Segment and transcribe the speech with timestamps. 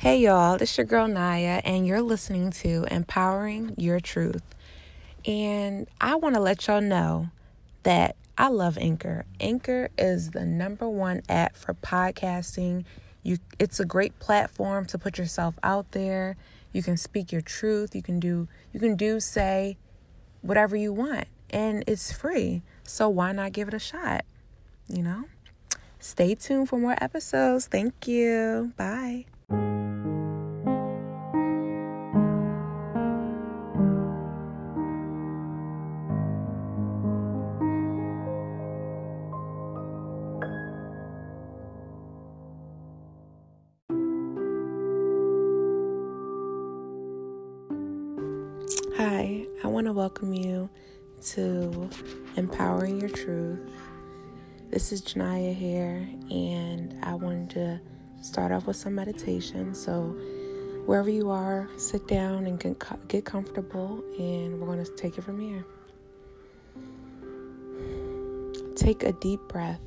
[0.00, 4.42] Hey y'all, it's your girl Naya, and you're listening to Empowering Your Truth.
[5.26, 7.28] And I want to let y'all know
[7.82, 9.26] that I love Anchor.
[9.40, 12.86] Anchor is the number one app for podcasting.
[13.22, 16.38] You it's a great platform to put yourself out there.
[16.72, 17.94] You can speak your truth.
[17.94, 19.76] You can do you can do say
[20.40, 22.62] whatever you want and it's free.
[22.84, 24.24] So why not give it a shot?
[24.88, 25.24] You know?
[25.98, 27.66] Stay tuned for more episodes.
[27.66, 28.72] Thank you.
[28.78, 29.26] Bye.
[49.02, 50.68] Hi, I want to welcome you
[51.28, 51.88] to
[52.36, 53.60] Empowering Your Truth.
[54.68, 57.80] This is Janaya here, and I wanted to
[58.20, 59.74] start off with some meditation.
[59.74, 60.14] So,
[60.84, 62.60] wherever you are, sit down and
[63.08, 65.64] get comfortable, and we're going to take it from here.
[68.76, 69.80] Take a deep breath.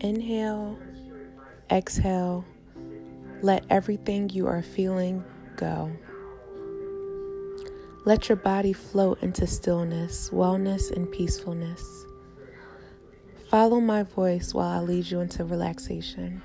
[0.00, 0.76] Inhale,
[1.70, 2.44] exhale,
[3.42, 5.22] let everything you are feeling
[5.54, 5.92] go.
[8.08, 12.06] Let your body float into stillness, wellness, and peacefulness.
[13.50, 16.40] Follow my voice while I lead you into relaxation.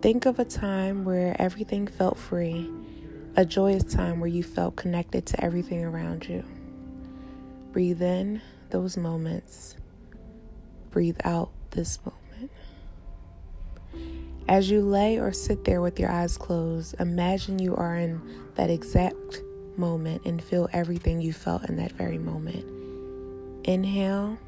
[0.00, 2.70] Think of a time where everything felt free,
[3.36, 6.42] a joyous time where you felt connected to everything around you.
[7.72, 9.76] Breathe in those moments,
[10.90, 12.50] breathe out this moment.
[14.48, 18.20] As you lay or sit there with your eyes closed, imagine you are in
[18.56, 19.42] that exact
[19.76, 22.64] moment and feel everything you felt in that very moment.
[23.64, 24.38] Inhale,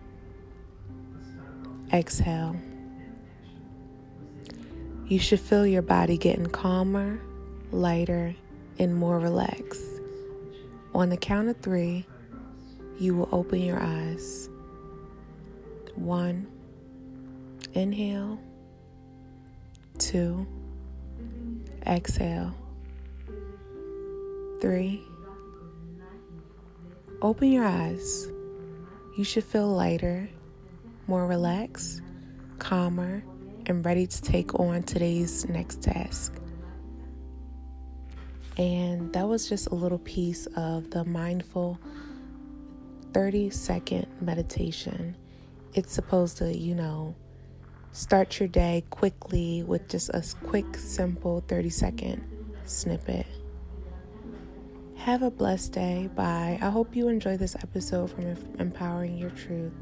[1.92, 2.56] exhale.
[5.06, 7.20] You should feel your body getting calmer,
[7.70, 8.34] lighter,
[8.78, 9.84] and more relaxed.
[10.94, 12.06] On the count of three,
[12.98, 14.48] you will open your eyes.
[15.94, 16.46] One,
[17.74, 18.38] inhale
[20.11, 20.46] two,
[21.86, 22.52] exhale,
[24.61, 25.02] three.
[27.20, 28.27] Open your eyes.
[29.17, 30.29] You should feel lighter,
[31.07, 32.02] more relaxed,
[32.58, 33.23] calmer,
[33.67, 36.35] and ready to take on today's next task.
[38.58, 41.79] And that was just a little piece of the mindful
[43.14, 45.17] 30 second meditation.
[45.74, 47.14] It's supposed to, you know,
[47.95, 53.27] Start your day quickly with just a quick, simple 30 second snippet.
[54.97, 56.08] Have a blessed day.
[56.14, 56.58] Bye.
[56.63, 59.75] I hope you enjoy this episode from Empowering Your Truth.